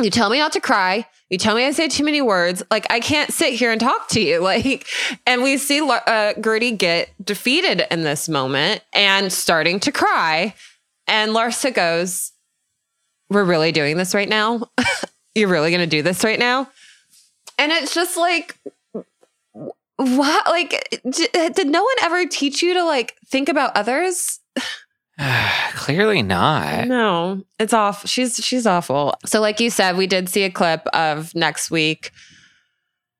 [0.00, 1.06] you tell me not to cry.
[1.30, 2.62] You tell me I say too many words.
[2.70, 4.40] Like I can't sit here and talk to you.
[4.44, 4.86] Like,
[5.26, 10.54] and we see uh, Guerdy get defeated in this moment and starting to cry.
[11.06, 12.32] And Larsa goes,
[13.30, 14.68] "We're really doing this right now.
[15.34, 16.68] You're really going to do this right now."
[17.58, 18.58] And it's just like,
[19.96, 20.46] what?
[20.46, 24.40] Like, d- did no one ever teach you to like think about others?
[25.74, 26.88] Clearly not.
[26.88, 28.06] No, it's off.
[28.08, 29.14] She's she's awful.
[29.24, 32.10] So, like you said, we did see a clip of next week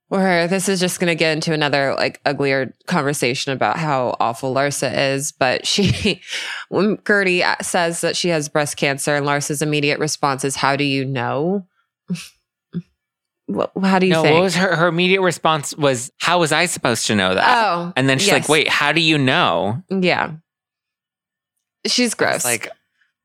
[0.09, 4.55] where this is just going to get into another like uglier conversation about how awful
[4.55, 5.33] Larsa is.
[5.33, 6.21] But she,
[6.69, 10.77] when Guerdy uh, says that she has breast cancer, and Larsa's immediate response is, "How
[10.77, 11.67] do you know?"
[13.83, 14.35] How do you no, think?
[14.35, 17.47] what was her her immediate response was how was I supposed to know that?
[17.47, 18.43] Oh, and then she's yes.
[18.43, 20.33] like, "Wait, how do you know?" yeah,
[21.87, 22.37] she's gross.
[22.37, 22.71] It's like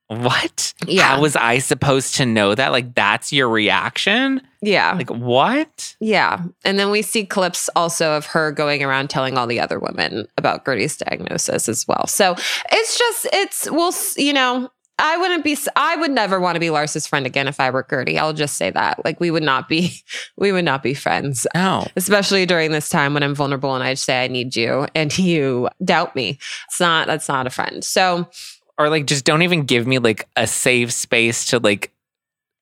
[0.09, 0.73] what?
[0.87, 1.03] Yeah.
[1.03, 2.71] How was I supposed to know that?
[2.71, 4.41] Like that's your reaction?
[4.59, 5.95] yeah, Like what?
[5.99, 6.41] Yeah.
[6.65, 10.27] And then we see clips also of her going around telling all the other women
[10.35, 12.07] about Guerdy's diagnosis as well.
[12.07, 12.35] So
[12.71, 16.67] it's just, it's, we'll, you know, I wouldn't be, I would never want to be
[16.67, 18.17] Larsa's friend again if I were Guerdy.
[18.17, 19.03] I'll just say that.
[19.05, 19.93] Like we would not be,
[20.37, 21.47] we would not be friends.
[21.55, 21.87] No.
[21.95, 25.69] Especially during this time when I'm vulnerable and I say I need you and you
[25.83, 26.37] doubt me.
[26.67, 27.83] It's not, that's not a friend.
[27.83, 28.29] So
[28.77, 31.91] Or like just don't even give me like a safe space to like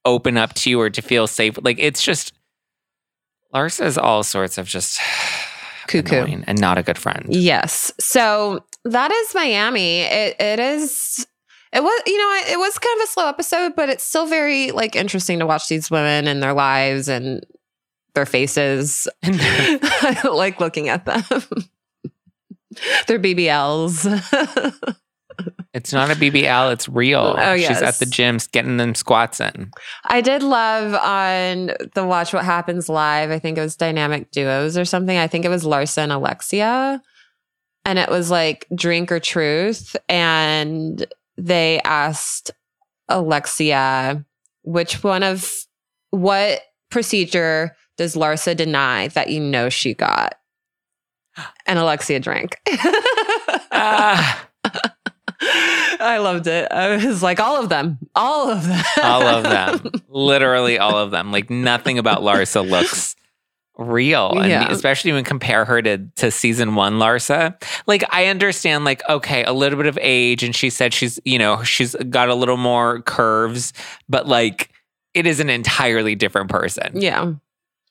[0.05, 1.57] open up to you or to feel safe.
[1.61, 2.33] Like it's just
[3.53, 4.99] Larsa is all sorts of just
[5.88, 6.41] Cuckoo.
[6.45, 7.25] and not a good friend.
[7.29, 7.91] Yes.
[7.99, 10.01] So that is Miami.
[10.01, 11.25] It it is
[11.74, 14.72] it was you know it was kind of a slow episode, but it's still very
[14.72, 17.45] like interesting to watch these women and their lives and
[18.15, 19.07] their faces.
[19.24, 21.24] I like looking at them.
[23.07, 24.05] their BBLs.
[25.74, 27.36] It's not a BBL, it's real.
[27.38, 29.70] Oh, She's at the gym getting them squats in.
[30.05, 33.30] I did love on the Watch What Happens live.
[33.30, 35.15] I think it was Dynamic Duos or something.
[35.15, 37.01] I think it was Larsa and Alexia.
[37.86, 39.95] And it was like drink or truth.
[40.09, 41.05] And
[41.38, 42.51] they asked
[43.09, 44.25] Alexia,
[44.63, 45.49] which one of
[46.11, 50.35] what procedure does Larsa deny that you know she got?
[51.65, 52.57] And Alexia drank.
[53.71, 54.47] Ah,
[55.99, 56.71] I loved it.
[56.71, 59.91] I was like, all of them, all of them, all of them.
[60.09, 61.31] Literally all of them.
[61.31, 63.15] Like nothing about Larsa looks
[63.78, 64.38] real.
[64.39, 67.61] And especially when compare her to, to season one Larsa.
[67.86, 71.38] Like I understand like, okay, a little bit of age and she said she's, you
[71.38, 73.73] know, she's got a little more curves,
[74.09, 74.69] but like
[75.13, 76.99] it is an entirely different person.
[76.99, 77.34] Yeah.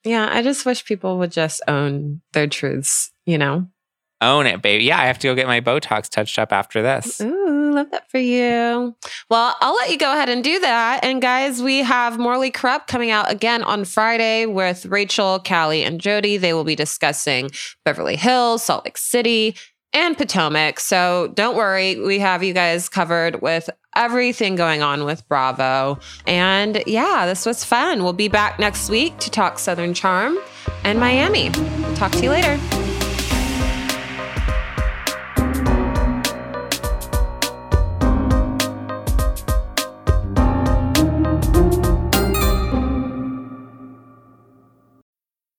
[0.04, 0.28] Yeah.
[0.30, 3.68] I just wish people would just own their truths, you know?
[4.22, 4.84] Own it, baby.
[4.84, 7.20] Yeah, I have to go get my Botox touched up after this.
[7.20, 7.45] Ooh,
[7.76, 8.96] love that for you.
[9.30, 11.04] Well, I'll let you go ahead and do that.
[11.04, 16.00] And guys, we have Morally Corrupt coming out again on Friday with Rachel, Callie, and
[16.00, 16.36] Jody.
[16.36, 17.50] They will be discussing
[17.84, 19.56] Beverly Hills, Salt Lake City,
[19.92, 20.80] and Potomac.
[20.80, 25.98] So don't worry, we have you guys covered with everything going on with Bravo.
[26.26, 28.02] And yeah, this was fun.
[28.02, 30.38] We'll be back next week to talk Southern Charm
[30.84, 31.50] and Miami.
[31.94, 32.75] Talk to you later.